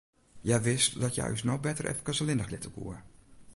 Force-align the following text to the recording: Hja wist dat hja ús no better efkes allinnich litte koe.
Hja 0.45 0.57
wist 0.67 0.93
dat 1.03 1.13
hja 1.15 1.25
ús 1.33 1.43
no 1.49 1.55
better 1.65 1.87
efkes 1.93 2.21
allinnich 2.23 2.51
litte 2.53 2.73
koe. 2.79 2.97